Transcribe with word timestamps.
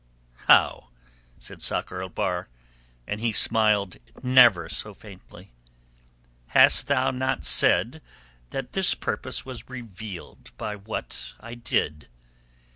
"How?" 0.47 0.89
said 1.37 1.61
Sakr 1.61 2.01
el 2.01 2.09
Bahr, 2.09 2.49
and 3.05 3.21
he 3.21 3.31
smiled 3.31 3.97
never 4.23 4.67
so 4.67 4.95
faintly. 4.95 5.51
"Hast 6.47 6.87
thou 6.87 7.11
not 7.11 7.45
said 7.45 8.01
that 8.49 8.71
this 8.71 8.95
purpose 8.95 9.45
was 9.45 9.69
revealed 9.69 10.57
by 10.57 10.75
what 10.75 11.35
I 11.39 11.53
did? 11.53 12.07